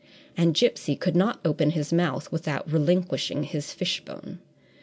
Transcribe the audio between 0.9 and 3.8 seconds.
could not open his mouth without relinquishing his